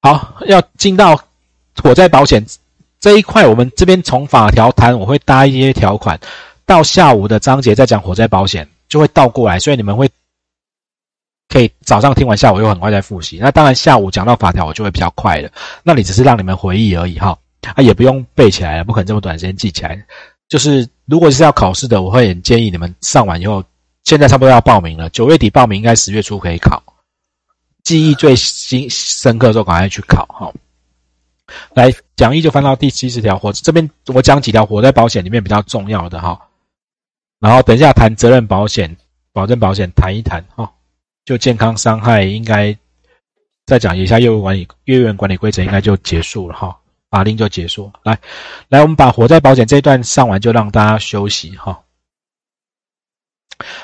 [0.00, 1.20] 好，要进到
[1.82, 2.44] 火灾保险
[3.00, 6.18] 这一块，我们这边从法条谈，我会搭一些条款，
[6.64, 10.08] 到下午的章节再讲火灾保险，就会倒过来，所以你们会
[11.48, 13.38] 可以早上听完，下午又很快再复习。
[13.40, 15.50] 那当然下午讲到法条，我就会比较快了。
[15.82, 17.36] 那你只是让你们回忆而已哈，
[17.74, 20.00] 啊也不用背起来了，不可能这么短时间记起来。
[20.48, 23.64] 就是如果是要考试的，我会很建议你们上完以后，
[24.04, 26.82] 现在差不多要报名了，九月底报名，应该十月初可以考。
[27.88, 30.52] 记忆最新深刻的时候，赶快去考哈。
[31.72, 36.38] 来讲义就翻到第七十条，火这边我讲几条火灾保险里面比较重要的哈。
[37.38, 38.94] 然后等一下谈责任保险、
[39.32, 40.70] 保证保险谈一谈哈。
[41.24, 42.76] 就健康伤害应该
[43.64, 47.90] 再讲一下业务管理、业务管理规则应该就结束了哈，法令就结束。
[48.02, 48.18] 来
[48.68, 51.82] 来，我们把火灾保险这一段上完，就让大家休息哈。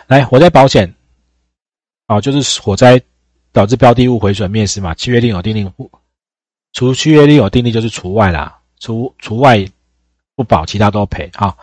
[0.09, 0.95] 来，火灾保险，
[2.05, 3.03] 啊，就是火灾。
[3.55, 4.93] 导致标的物毁损灭失嘛？
[4.95, 5.73] 契约另有订定，
[6.73, 9.65] 除契约另有订定就是除外啦，除除外
[10.35, 11.31] 不保，其他都赔。
[11.35, 11.57] 好，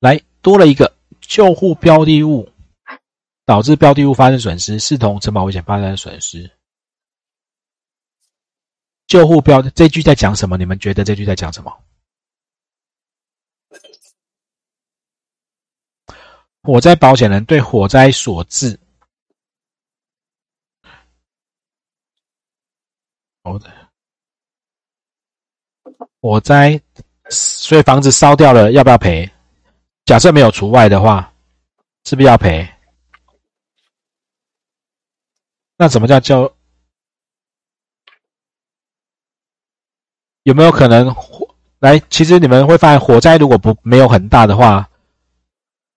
[0.00, 2.48] 来多了一个救护标的物，
[3.44, 6.50] 导致标的物发生损失，视同承保危险发生的损失。
[9.06, 10.56] 救护标这句在讲什么？
[10.56, 11.78] 你们觉得这句在讲什么？
[16.62, 18.80] 火灾保险人对火灾所致。
[20.82, 21.00] 好的，
[26.20, 26.80] 火灾，
[27.28, 29.30] 所以房子烧掉了，要不要赔？
[30.06, 31.30] 假设没有除外的话，
[32.04, 32.66] 是不是要赔？
[35.76, 36.50] 那怎么叫叫？
[40.44, 41.46] 有没有可能火
[41.80, 41.98] 来？
[42.10, 44.88] 其实你们会发现，火灾如果不没有很大的话，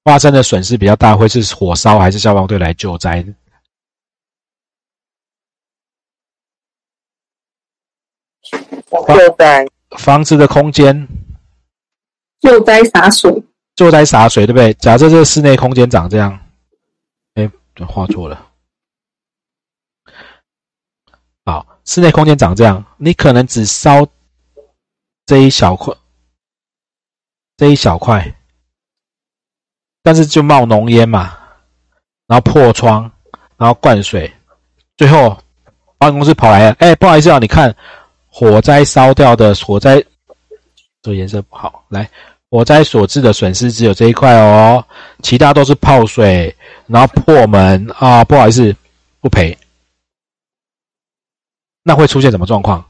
[0.04, 3.26] 发生的损失比较大，会是火烧还是消防队来救灾？
[9.08, 9.66] 救灾
[9.98, 11.08] 房子的空间，
[12.42, 13.44] 救灾洒水，
[13.76, 14.74] 救灾洒水，对不对？
[14.74, 16.38] 假设这个室内空间长这样，
[17.36, 17.50] 哎，
[17.88, 18.46] 画错了。
[21.46, 24.06] 好，室内空间长这样，你可能只烧
[25.26, 25.96] 这一小块，
[27.56, 28.36] 这一小块，
[30.04, 31.38] 但是就冒浓烟嘛，
[32.28, 33.10] 然后破窗，
[33.56, 34.32] 然后灌水，
[34.98, 35.42] 最后
[35.98, 37.74] 保险公司跑来了，哎，不好意思啊，你看。
[38.40, 40.00] 火灾烧掉的火灾，
[41.02, 41.84] 这颜色不好。
[41.90, 42.08] 来，
[42.52, 44.86] 火灾所致的损失只有这一块哦，
[45.24, 46.56] 其他都是泡水，
[46.86, 48.76] 然后破门啊，不好意思，
[49.22, 49.58] 不赔。
[51.82, 52.86] 那会出现什么状况？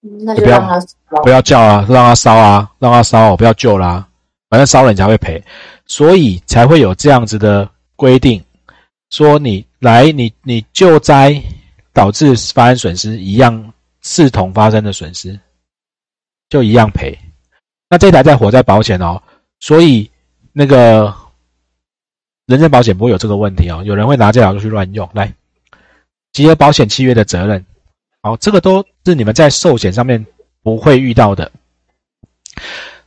[0.00, 0.84] 那就让他
[1.22, 4.04] 不要叫啊，让他烧啊，让他烧，我不要救啦，
[4.50, 5.40] 反正烧了你才会赔，
[5.86, 8.44] 所以才会有这样子的规定，
[9.10, 11.40] 说你来，你你救灾
[11.92, 13.72] 导致发生损失一样。
[14.02, 15.38] 视同发生的损失，
[16.48, 17.18] 就一样赔。
[17.88, 19.22] 那这台在火灾保险哦，
[19.60, 20.10] 所以
[20.52, 21.14] 那个
[22.46, 23.82] 人身保险不会有这个问题哦。
[23.84, 25.08] 有人会拿这条去乱用。
[25.14, 25.32] 来，
[26.32, 27.64] 集合保险契约的责任，
[28.22, 30.26] 好，这个都是你们在寿险上面
[30.62, 31.52] 不会遇到的。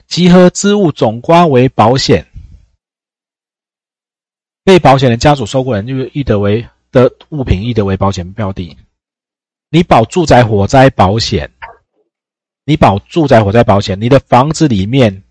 [0.08, 2.26] 集合之物总瓜为保险，
[4.64, 8.78] 被保险人家属、受雇人就是易得为的物品，易得为保险标的。
[9.76, 11.52] 你保住宅火灾保险，
[12.64, 15.22] 你保住宅火灾保险，你的房子里面，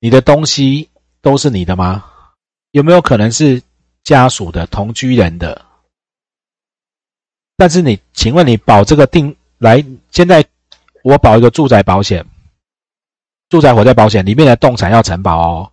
[0.00, 0.88] 你的东西
[1.22, 2.04] 都是你的吗？
[2.72, 3.62] 有没有可能是
[4.02, 5.64] 家属的、同居人的？
[7.56, 10.44] 但是你，请问你保这个定来，现在
[11.04, 12.26] 我保一个住宅保险，
[13.48, 15.72] 住宅火灾保险里面的动产要承保哦。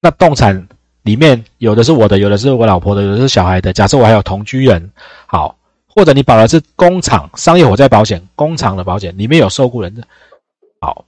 [0.00, 0.68] 那动产
[1.02, 3.72] 里面有的是我的，有的是我老婆的，有的是小孩的。
[3.72, 4.92] 假设我还有同居人，
[5.26, 5.58] 好。
[5.96, 10.06] 或者你保的是工厂商业火灾保险，工厂的保险里面有受雇人的，
[10.78, 11.06] 好，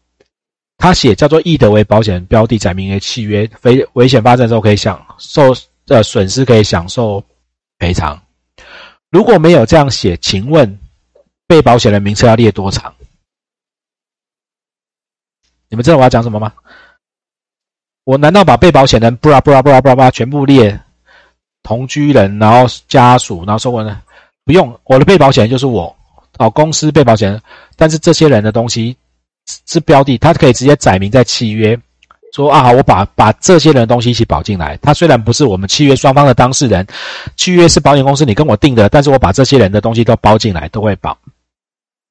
[0.79, 5.55] 他写叫做易德为保险标的，载明的契约，非危险发生的时候可以享受
[5.85, 7.23] 的损失可以享受
[7.79, 8.19] 赔偿。
[9.11, 10.79] 如果没有这样写，请问
[11.47, 12.95] 被保险人名册要列多长？
[15.69, 16.51] 你们知道我要讲什么吗？
[18.05, 20.81] 我难道把被保险人布拉布拉布拉布拉全部列
[21.63, 23.95] 同居人，然后家属，然后受雇人？
[24.49, 25.95] 不用，我的被保险人就是我，
[26.39, 27.43] 哦，公司被保险人，
[27.77, 28.97] 但是这些人的东西
[29.67, 31.79] 是标的，他可以直接载明在契约，
[32.33, 34.75] 说啊，我把把这些人的东西一起保进来。
[34.79, 36.87] 他虽然不是我们契约双方的当事人，
[37.37, 41.19] 契约是保险公司你跟我定的，但是我把这些人的东西都包进来，都会保。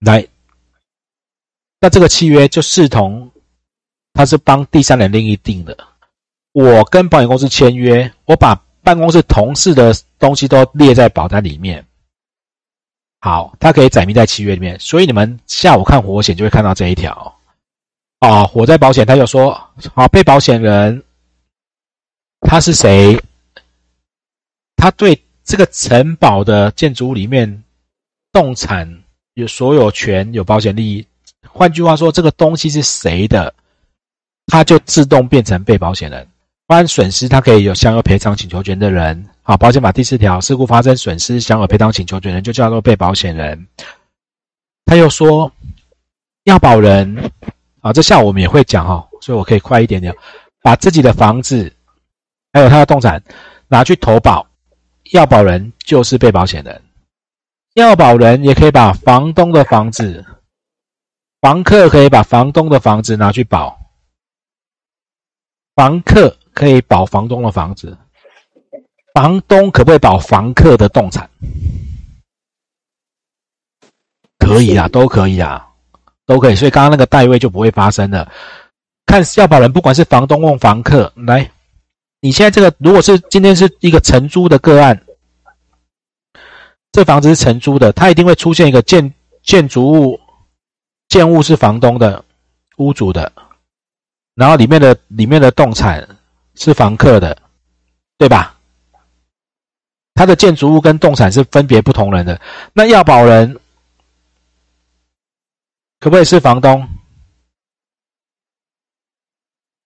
[0.01, 0.23] 来，
[1.81, 3.31] 那这个契约就视同
[4.13, 5.75] 他是帮第三人另一定的，
[6.51, 8.53] 我跟保险公司签约，我把
[8.83, 11.83] 办公室同事的东西都列在保单里面。
[13.19, 17.35] 好，它可以载明在契约里面，所以你们下午看火险就会看到这一条。
[18.19, 19.51] 啊，火灾保险他就说，
[19.93, 21.03] 好，被保险人
[22.41, 23.19] 他是谁？
[24.75, 27.63] 他对这个城堡的建筑物里面
[28.31, 28.87] 动产
[29.33, 31.05] 有所有权，有保险利益。
[31.47, 33.53] 换句话说，这个东西是谁的，
[34.45, 36.27] 他就自动变成被保险人。
[36.67, 39.25] 发生损失，他可以有享有赔偿请求权的人。
[39.49, 43.65] 好，保险法第四条，事故发生损失，享有赔偿请求权人就叫做被保险人。
[44.83, 45.49] 他又说，
[46.43, 47.31] 要保人
[47.79, 50.13] 啊，这下午我们也会讲哈，所以我可以快一点点，
[50.61, 51.73] 把自己的房子
[52.51, 53.23] 还有他的动产
[53.69, 54.45] 拿去投保。
[55.13, 56.81] 要保人就是被保险人，
[57.75, 60.25] 要保人也可以把房东的房子，
[61.39, 63.79] 房客可以把房东的房子拿去保，
[65.73, 67.97] 房客可以保房东的房子，
[69.17, 71.27] 房东可不可以保房客的动产？
[74.37, 75.67] 可以啊，都可以啊，
[76.27, 76.55] 都可以。
[76.55, 78.31] 所以刚刚那个代位就不会发生了。
[79.07, 81.49] 看要保人，不管是房东或房客，来。
[82.19, 85.03] 你现在这个，如果是今天是一个承租的个案，
[86.91, 89.11] 这房子是承租的，它一定会出现一个建
[89.41, 90.19] 建筑物
[91.07, 92.23] 建物是房东的
[92.77, 93.33] 屋主的，
[94.35, 96.07] 然后里面的里面的动产
[96.53, 97.35] 是房客的，
[98.19, 98.53] 对吧？
[100.17, 102.41] 它的建筑物跟动产是分别不同人的，
[102.73, 103.53] 那要保人
[105.99, 106.89] 可不可以是房东？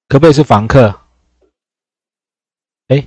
[0.07, 1.01] 可不可以是房客？
[2.87, 3.05] 哎，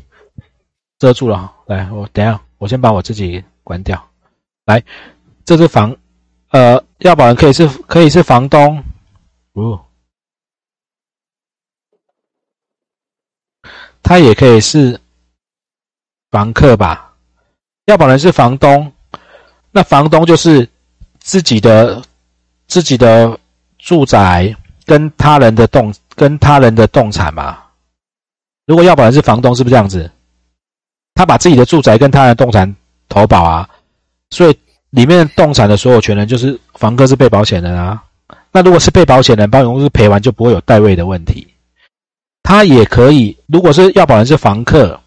[0.99, 1.51] 遮住了！
[1.67, 4.11] 来，我等下，我先把我自己关掉。
[4.67, 4.85] 来，
[5.47, 5.97] 这是房，
[6.51, 8.85] 呃，要保人可以是可以是房东，
[9.53, 9.83] 哦，
[14.03, 15.01] 他也可以是
[16.31, 17.04] 房客吧？
[17.87, 18.91] 要保人是房东，
[19.71, 20.69] 那房东就是
[21.19, 22.03] 自己的
[22.67, 23.39] 自己的
[23.79, 24.55] 住宅
[24.87, 27.59] 跟他人的动跟他人的动产嘛。
[28.67, 30.11] 如果要保人是房东，是不是这样子？
[31.15, 32.75] 他把自己的住宅跟他人动产
[33.09, 33.69] 投保啊，
[34.31, 34.59] 所以
[34.91, 38.03] 里面动产的所有权人就是房客是被保险人啊。
[38.51, 41.47] 那如果是被保险人，保险公司赔完就不会有代位的问题。
[42.43, 44.99] 他也可以，如果是要保人是房客，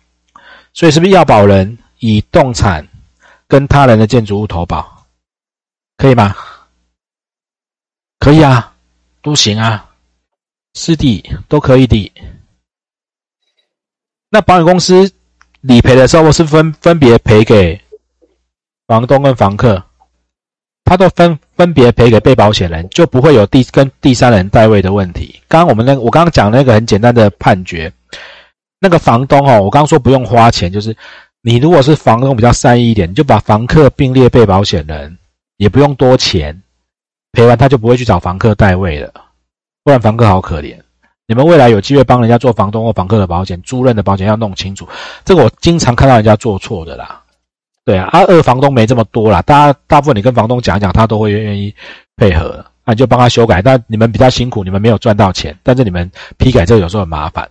[0.74, 2.88] 所以是不是要保人以动产
[3.48, 5.06] 跟他人的建筑物投保，
[5.98, 6.36] 可以吗？
[8.20, 8.74] 可以啊，
[9.22, 9.90] 都行啊，
[10.74, 12.12] 是的，都可以的。
[14.30, 15.12] 那保险公司
[15.62, 17.80] 理赔的时候，是分分别赔给
[18.86, 19.82] 房东跟房客，
[20.84, 25.42] 他都分分别赔给被保险人，就不会有第跟第三人代位的问题。
[25.48, 27.92] 刚刚我们那我刚刚讲那个很简单的判决，
[28.80, 30.96] 那个房东哦，我刚刚说不用花钱，就是
[31.48, 35.18] 你如果是房东比较善意一点，你就把房客并列被保险人，
[35.56, 36.62] 也不用多钱，
[37.32, 39.10] 赔完他就不会去找房客代位了，
[39.82, 40.78] 不然房客好可怜。
[41.26, 44.86] 你们未来有机会帮人家做房东或房客的保险、租赁的保险，要弄清楚。
[45.24, 47.24] 这个我经常看到人家做错的啦。
[47.86, 51.74] 对啊，二房东没这么多啦，大家大部分你跟房东讲一讲，他都会愿意
[52.18, 53.62] 配合，那就帮他修改。
[53.62, 57.50] 但你们比较辛苦，你们没有赚到钱，但是你们批改这个有时候很麻烦。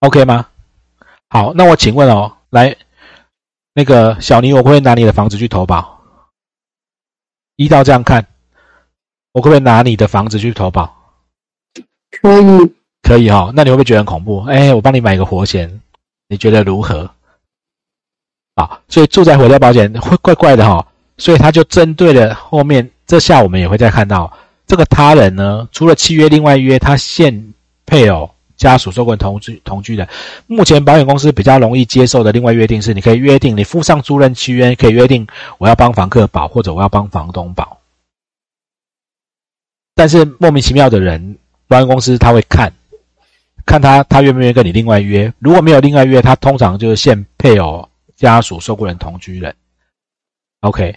[0.00, 0.46] OK 吗？
[1.30, 2.76] 好，那我请问哦，来，
[3.74, 6.00] 那个小尼，我会不会拿你的房子去投保？
[7.56, 8.26] 依照这样看，
[9.32, 10.94] 我可不可以拿你的房子去投保？
[12.10, 13.52] 可以，可以哈。
[13.54, 14.42] 那你会不会觉得很恐怖？
[14.44, 15.80] 哎，我帮你买一个活险，
[16.28, 17.10] 你觉得如何？
[18.54, 20.86] 啊，所以住宅火灾保险会怪怪的哈。
[21.18, 24.32] 所以他就针对了后面这下，我们也会再看到
[24.66, 27.52] 这个他人呢，除了契约另外约他现
[27.84, 30.06] 配偶家属、受过同居同居的，
[30.46, 37.78] 目前保险公司比较容易接受的另外约定是，你可以约定你附上租赁契约，可以约定我要帮房客保，或者我要帮房东保。
[39.94, 41.38] 但是莫名其妙的人。
[41.70, 42.72] 保险公司他会看，
[43.66, 45.30] 看他他愿不愿意跟你另外约。
[45.38, 47.86] 如果没有另外约，他通常就是限配偶、
[48.16, 49.54] 家属、受雇人、同居人。
[50.60, 50.96] OK，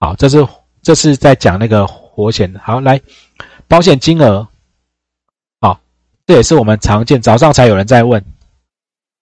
[0.00, 0.48] 好，这是
[0.80, 2.50] 这是在讲那个活险。
[2.62, 2.98] 好，来
[3.68, 4.48] 保险金额，
[6.26, 7.20] 这也是我们常见。
[7.20, 8.22] 早上才有人在问，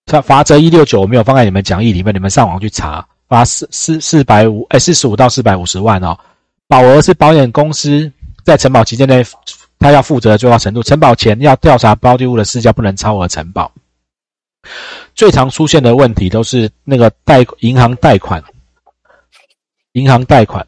[0.07, 6.19] 他罚则一六九，我没有放在你们讲义里面，你们上网去查，罚四四四百五，哎，四十五到四百五十万哦。
[6.67, 8.11] 保额是保险公司
[8.45, 9.25] 在承保期间内。
[9.77, 13.71] 他要负责的最高程度，承保前要调查标的物的市价，不能超额承保。
[15.15, 18.43] 最常出现的问题都是那个贷银行贷款，
[19.93, 20.67] 银行贷款，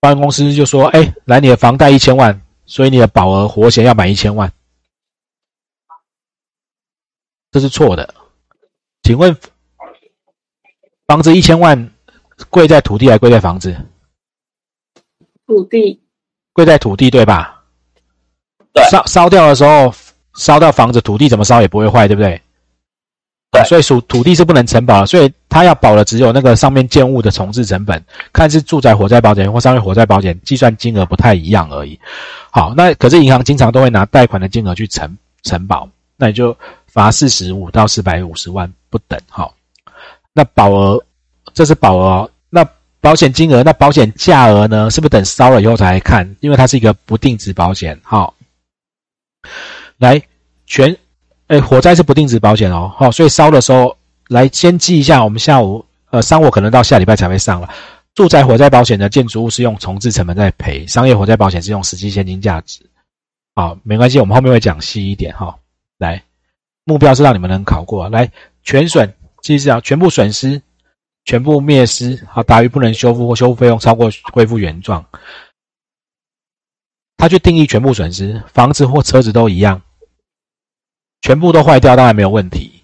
[0.00, 4.50] 保险公司就说：“哎，来你的房贷一千万，所以你的保额活险要买一千万。”
[7.52, 8.12] 这是错的。
[9.04, 9.36] 请问，
[11.06, 11.90] 房子一千万
[12.50, 13.76] 贵在土地还贵在房子？
[15.46, 16.02] 土地
[16.52, 17.62] 贵在土地对吧？
[18.72, 19.92] 对烧烧掉的时候，
[20.34, 22.40] 烧掉房子，土地怎么烧也不会坏，对不对？
[23.50, 32.00] 对所以属土地是不能承保的，所以它要保的只有那个上面建物的重置成本，看是住宅火灾保险或商业火灾保险，计算金额不太一样而已。
[32.50, 36.56] 好，那可是银行经常都会拿贷款的金额去承承保，那你就
[36.92, 39.18] 罚四十五到四百五十万不等。
[39.28, 39.54] 好，
[40.34, 41.02] 那保额
[41.54, 42.62] 这是保额哦，那
[43.00, 44.90] 保险金额，那保险价额呢？
[44.90, 46.36] 是不是等烧了以后才来看？
[46.40, 47.98] 因为它是一个不定值保险。
[48.04, 48.34] 好，
[49.96, 50.22] 来
[50.66, 50.94] 全，
[51.46, 52.92] 诶，火灾是不定值保险哦。
[52.96, 53.96] 好，所以烧的时候
[54.28, 57.68] 来先记一下，我们下午呃商火可能到下礼拜才会上了。
[58.14, 62.80] 住宅火灾保险的建筑物是用重置成本在赔，商业火灾保险是用实际现金价值。
[63.54, 65.56] 好，没关系，我们后面会讲细一点哈。
[65.98, 66.22] 来，
[66.84, 68.08] 目标是让你们能考过。
[68.08, 68.30] 来，
[68.62, 70.62] 全损，记是啊，全部损失。
[71.24, 75.06] 全部灭失，好，大于不能修复或修复费用超过恢复原状，
[77.16, 79.80] 他去定义全部损失，房子或车子都一样，
[81.20, 82.82] 全部都坏掉当然没有问题，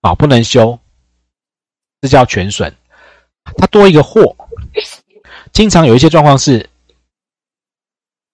[0.00, 0.78] 好，不能修，
[2.00, 2.72] 这叫全损。
[3.56, 4.36] 它多一个或，
[5.52, 6.70] 经常有一些状况是，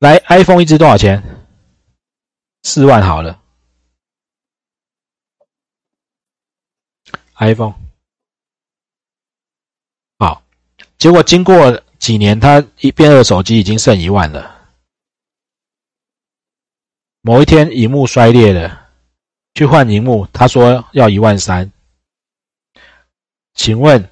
[0.01, 1.23] 来 iPhone 一支多少钱？
[2.65, 3.41] 四万好了
[7.39, 7.75] ，iPhone。
[10.19, 10.43] 好，
[10.99, 14.55] 结果经过几年，他一变二手机已经剩一万了。
[17.21, 18.89] 某一天，荧幕摔裂了，
[19.55, 21.73] 去换荧幕，他说要一万三。
[23.55, 24.09] 请问，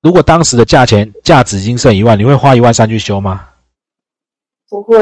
[0.00, 3.50] 如果当时的价钱价值已经剩一万，你会花一万三去修吗？
[4.68, 4.96] 不会，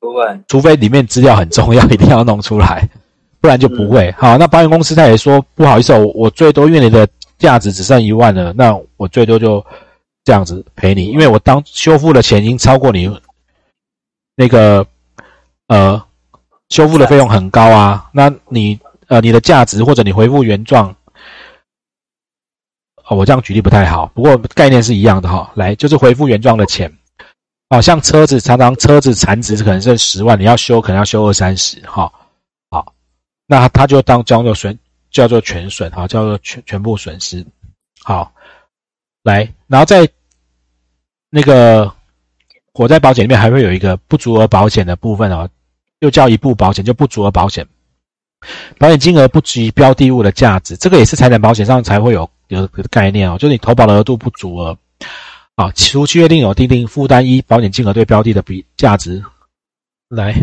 [0.00, 2.88] 不会，除非里面资料很重要，一定要弄出来，
[3.40, 4.10] 不然就不会。
[4.18, 9.64] 好，那保险公司他也说不好意思，我我最多因为你的价值只剩一万了，那我最多就
[10.24, 13.08] 这样子赔你，因为我当修复的钱已经超过你
[14.34, 14.86] 那个
[15.68, 16.02] 呃
[16.68, 20.94] 修复的费用很高啊，那你呃你的价值或者你恢复原状，
[23.04, 25.50] 哦，我这样举例不太好，不过概念是一样的哈。
[25.54, 26.92] 来，就是恢复原状的钱，
[27.70, 32.02] 哦，像车子常常车子残值可能剩十万，你要修可能要修二三十哈。
[32.02, 32.17] 好，
[33.48, 34.78] 那他就当叫做损。
[35.10, 37.42] 叫做全损哈，叫做全全部损失。
[38.04, 38.30] 好，
[39.22, 40.06] 来，然后在
[41.30, 41.90] 那个
[42.74, 45.48] 火灾保险里面还会有一个不足额保险的部分哦，
[46.00, 47.66] 又叫一部保险，就不足额保险。
[48.76, 54.76] 保险金额不及标的物的价值，这个也是财产保险上才会有有概念哦，就是你投保的额度不足额。
[55.54, 59.24] 啊，除契约定有定定负担一保险金额对标的的比价值
[60.10, 60.34] 来。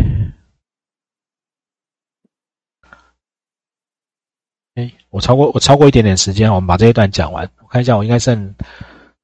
[4.75, 7.49] 哎，我超过我超过一点点时间，我们把这一段讲完。
[7.59, 8.53] 我看一下，我应该剩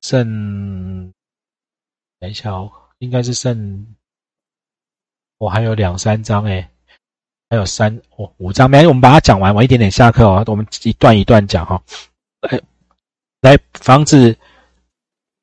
[0.02, 1.14] 剩，
[2.20, 3.86] 等一下哦，应该是剩
[5.38, 6.70] 我还有两三张哎，
[7.50, 11.84] 还有三哦五张，没，我们把它讲完，晚一点点下课哦，我们一段一段讲哈。
[12.42, 12.58] 哎
[13.42, 14.38] 来，房子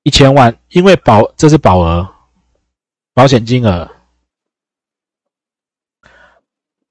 [0.04, 2.08] 一千万，因为保这是保额，
[3.12, 3.90] 保险金额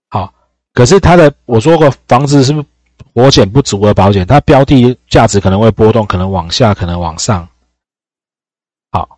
[0.09, 0.31] 好，
[0.71, 2.67] 可是他的我说过房子是不是？
[3.17, 7.49] 保险不足额保险，它标的价值可能会波动，可能往下，可能往上。
[8.91, 9.17] 好，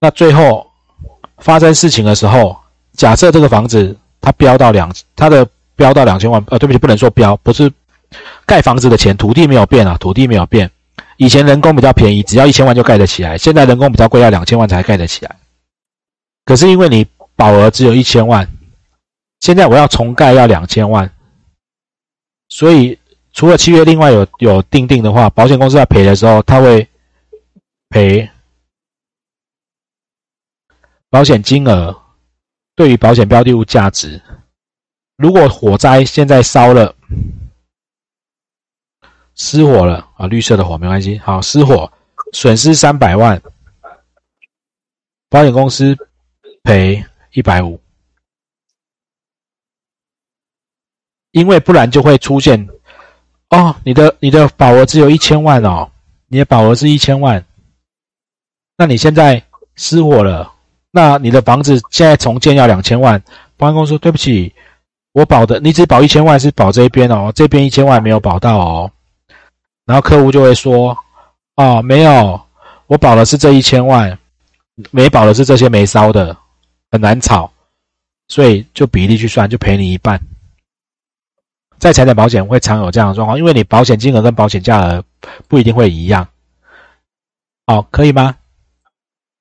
[0.00, 0.66] 那最后
[1.36, 2.56] 发生事情的时候，
[2.94, 7.70] 假设这个房子它标到两，它的标到两千万，呃，对不起，不能说标，不是
[8.46, 10.70] 盖房子的钱，土地没有变啊，土地没有变。
[11.18, 15.36] 以前人工比较便宜，只要一千万就盖得起来，现在人工比较贵，要两千万才盖得起来。
[16.46, 18.48] 可是因为你保额只有一千万，
[19.40, 21.12] 现在我要重盖要两千万，
[22.48, 22.98] 所以。
[23.36, 26.88] 除了契约另外有有定定的话，保险公司在赔的时候，他会
[27.90, 28.30] 赔
[31.10, 31.94] 保险金额
[32.74, 34.22] 对于保险标的物价值。
[35.18, 36.96] 如果火灾现在烧了，
[39.34, 41.92] 失火了啊，绿色的火没关系，好，失火
[42.32, 43.42] 损失三百万，
[45.28, 45.94] 保险公司
[46.62, 47.78] 赔一百五，
[51.32, 52.66] 因为不然就会出现。
[53.50, 55.88] 哦，你的你的保额只有一千万哦，
[56.26, 57.44] 你的保额是一千万，
[58.76, 59.42] 那你现在
[59.76, 60.52] 失火了，
[60.90, 63.22] 那你的房子现在重建要两千万，
[63.56, 64.52] 保险公司说对不起，
[65.12, 68.90] 我保的你只保一千万是保这一边哦，这边一千万没有保到哦，
[69.84, 70.98] 然后客户就会说，
[71.54, 72.40] 哦没有，
[72.88, 74.18] 我保的是这一千万，
[74.90, 76.36] 没保的是这些没烧的，
[76.90, 77.48] 很难炒，
[78.26, 80.20] 所以就比例去算，就赔你一半。
[81.78, 85.04] 在财产保险会常有这样的状况，因为你保险金额跟保险价额
[85.48, 86.28] 不一定会一样，
[87.66, 88.36] 好，可以吗？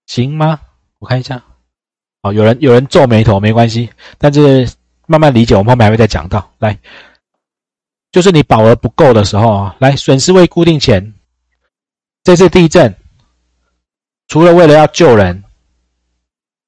[0.08, 0.60] 行吗？
[1.00, 1.42] 我看一下。
[2.22, 4.70] 好，有人有人皱眉头，没关系，但是
[5.08, 6.52] 慢慢理解，我们后面还会再讲到。
[6.60, 6.78] 来，
[8.12, 11.14] 就是你保额不够的时候啊，来损失未固定钱。
[12.24, 12.96] 这次地震，
[14.28, 15.44] 除了为了要救人，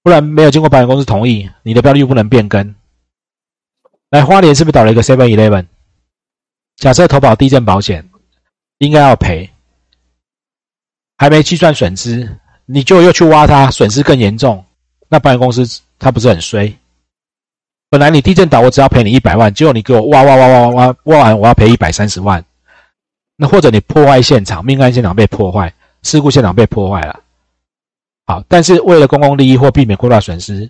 [0.04, 2.76] 不然没有经过保险公司同意，你的标的又不能变更。
[4.10, 5.66] 来，花莲是不是倒了一个 Seven Eleven？
[6.78, 8.08] 假设投保地震保险，
[8.78, 9.50] 应该要赔，
[11.18, 14.64] 还没计算损失，你就又去挖它，损失更严重。
[15.10, 16.74] 那保险公司它不是很衰？
[17.90, 22.44] 本来你地震倒，我只要赔你一百万，结果你给我挖挖挖挖挖挖完，我要赔一百三十万。
[23.36, 25.74] 那或者你破坏现场，命案现场被破坏，
[26.04, 27.20] 事故现场被破坏了。
[28.26, 30.70] 好，但是为了公共利益或避免扩大损失，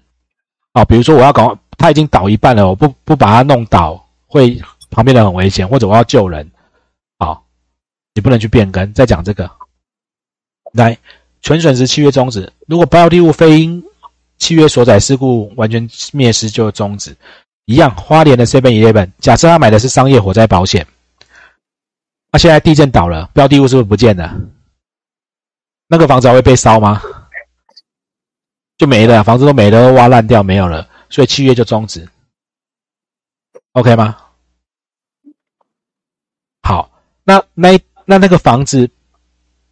[0.74, 6.50] 啊，比如说我要搞，它已经倒一半了，我不不把它弄倒，会旁边人很危险，或者我要救人，
[7.19, 7.46] 好，
[8.13, 8.91] 你不能去变更。
[8.93, 9.50] 再讲这个，
[10.74, 10.98] 来，
[11.41, 12.51] 全损失契约终止。
[12.67, 13.84] 如果标的物非因
[14.38, 17.15] 契约所载事故完全灭失就终止，
[17.65, 17.96] 一样。
[17.96, 20.86] 花莲的 Seven Eleven，假设他买的是商业火灾保险，
[22.31, 24.36] 那现在地震倒了，标的物是不是不见了？
[25.88, 27.01] 那个房子还会被烧吗？
[28.77, 32.08] 就没了，房子都没了，都挖烂掉没有了，所以契约就终止。
[33.74, 34.18] OK 吗？
[36.64, 36.92] 好，
[37.24, 38.90] 那那那那个房子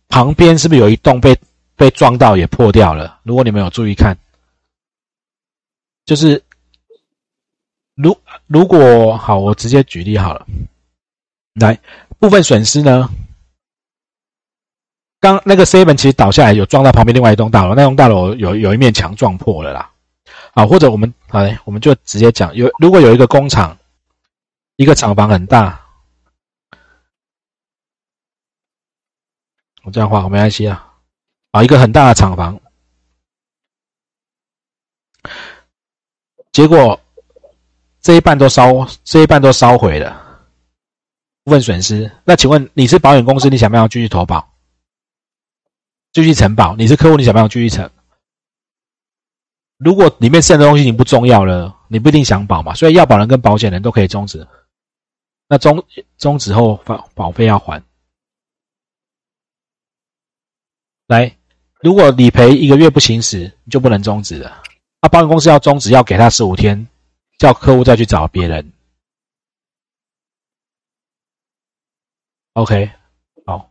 [0.07, 1.37] 旁边是不是有一栋被
[1.75, 3.19] 被撞到也破掉了？
[3.23, 4.17] 如果你们有注意看。
[6.05, 6.43] 就是，
[7.95, 8.15] 如
[8.45, 10.45] 如果好，我直接举例好了。
[11.55, 11.79] 来，
[12.19, 13.09] 部分损失呢？
[15.19, 19.91] 刚那个 seven 其实倒下来有撞到旁边另外一栋大楼，那栋大楼有有一面墙撞破了啦。
[20.55, 23.77] 啊，或者我们来，我们就直接讲，有如果有一个工厂，
[24.77, 25.85] 一个厂房很大，
[29.83, 30.93] 我这样画没关系啊。
[31.51, 32.57] 啊，一个很大的厂房。
[36.53, 37.01] 结果
[37.99, 40.47] 这一半都烧，这一半都烧毁了，
[41.43, 42.09] 部分损失。
[42.23, 44.53] 那请问你是保险公司，你想不想继续投保？
[46.13, 46.77] 继续承保？
[46.77, 47.91] 你是客户，你想不想继续承？
[49.77, 52.73] 如果里面剩的东西已经不重要了，你不一定想保嘛。
[52.73, 54.47] 所以要保人跟保险人都可以终止。
[55.47, 55.85] 那终
[56.17, 57.83] 终止后保保费要还。
[61.07, 61.37] 来，
[61.81, 64.63] 如果理赔一个月不行使，你就不能终止了。
[65.01, 66.87] 那保险公司要终止，要给他十五天，
[67.37, 68.71] 叫客户再去找别人。
[72.53, 72.89] OK，
[73.45, 73.69] 好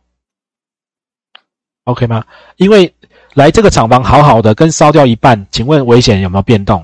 [1.85, 2.25] ，OK 吗？
[2.55, 2.95] 因为
[3.35, 6.83] 来这个厂房好好的，跟烧掉一半，请问危险有没有变动？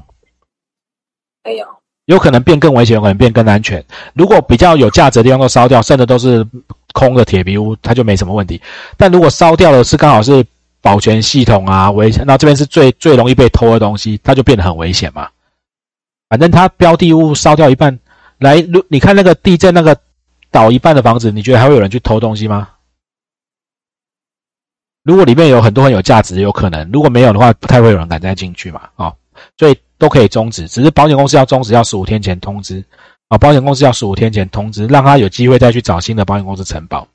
[1.44, 1.66] 没有，
[2.06, 3.84] 有可能变更危险，有可能变更安全。
[4.14, 6.46] 如果比较有价值的地方都烧掉，剩的都是
[6.94, 8.62] 空的铁皮屋，它就没什么问题。
[8.96, 10.46] 但如果烧掉的是刚好是。
[10.84, 12.24] 保全系统啊，危险。
[12.26, 15.30] 那这边是最最容易被偷的东西，它就变得很危险嘛。
[16.28, 18.00] 反正它标的物烧掉一半，
[18.40, 19.96] 来，如你看那个地震那个
[20.50, 22.68] 倒一半的房子，你觉得还会有人去偷东西吗？
[25.04, 28.82] 如果里面有很多很有价值，有可能；如果没有的话，不太会有人敢再进去嘛。
[28.96, 29.14] 啊，
[29.58, 32.84] 所以都可以终止，只是保险公司要终止，要十五天前通知。
[33.30, 37.08] 啊，保险公司要十五天前通知，让他有机会再去找新的保险公司承保。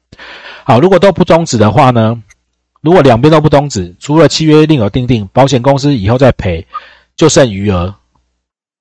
[0.65, 2.23] 好，如果都不终止的话呢？
[2.81, 6.67] 如果两边都不终止，除了契约另有订定，保险公司以后再赔，
[7.17, 7.95] 就剩余额。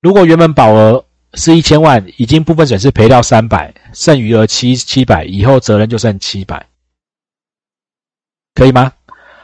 [0.00, 6.64] 如果原本保额是一千万，已经部分损失赔掉三百，剩余额七七百，以后责任就剩七百，
[8.56, 8.90] 可以吗？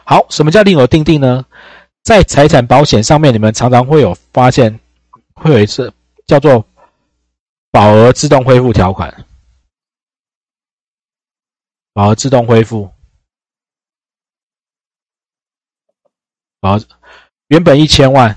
[0.05, 1.45] 好，什么叫另有定定呢？
[2.03, 4.81] 在财产保险上面，你们常常会有发现，
[5.35, 5.93] 会有一次
[6.27, 6.67] 叫做
[7.71, 9.25] 保额自动恢复条款，
[11.93, 12.91] 保额自动恢复。
[16.59, 16.79] 保，
[17.49, 18.37] 原本一千万，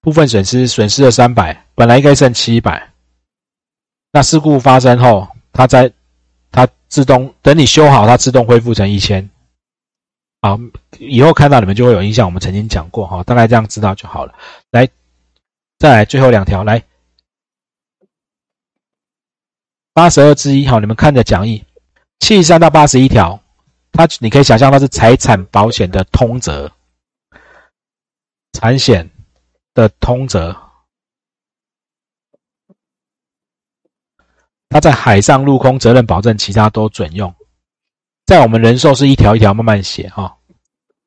[0.00, 2.90] 部分损失损失了三百，本来应该剩七百。
[4.12, 5.92] 那事故发生后，它在
[6.50, 9.30] 它自动等你修好，它自动恢复成一千。
[10.44, 10.60] 好，
[10.98, 14.34] 以后看到你们就会有印象，我们曾经讲过哈，大概这样知道就好了。
[14.72, 14.86] 来，
[15.78, 16.84] 再来最后两条，来
[19.94, 21.64] 八十二之一，好，你们看着讲义，
[22.18, 23.40] 七十三到八十一条，
[23.90, 26.70] 它你可以想象它是财产保险的通则。
[28.52, 29.10] 产险
[29.72, 30.54] 的通则，
[34.68, 37.34] 它在海上、陆空责任保证，其他都准用。
[38.26, 40.34] 在我们人寿是一条一条慢慢写哈。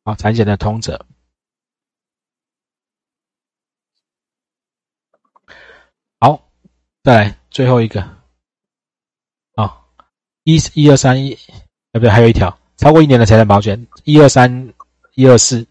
[0.03, 1.03] 好，产险的通则。
[6.19, 6.39] 好，
[7.03, 8.01] 再来最后一个。
[9.55, 9.81] 啊，
[10.43, 11.31] 一、一二三一，
[11.91, 12.09] 对不对？
[12.09, 14.71] 还有一条超过一年的财产保险，一二三
[15.15, 15.65] 一二四，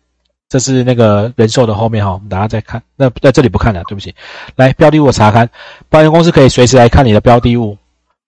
[0.48, 2.82] 这是那个人寿的后面哈，我们大家再看。
[2.96, 4.12] 那在这里不看了，对不起。
[4.56, 5.48] 来，标的物查看，
[5.88, 7.78] 保险公司可以随时来看你的标的物，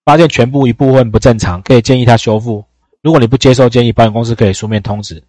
[0.05, 2.65] 发现全部一部分不正常，可以建议他修复。
[3.03, 5.23] 如果你不接受建议，保险公司可以书面通知，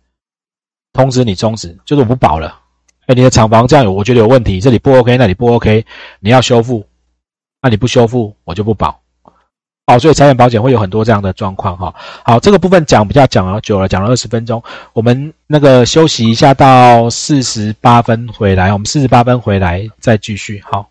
[0.93, 2.59] 通知你终止，就是我不保了。
[3.05, 5.85] 哎，你的厂房这样有，我觉得有问题，这里不 OK，那里不 OK，
[6.19, 6.85] 你要修复，
[7.61, 8.99] 那你不修复，我就不保。
[9.87, 11.93] 哦，所以财产保险会有很多这样的状况哈。
[12.23, 14.61] 好，这个部分讲比较讲了久了，讲了二十分钟，
[14.93, 20.61] 我们那个休息一下到四十八分回来，我们四十八分回来再继续。
[20.63, 20.87] 好。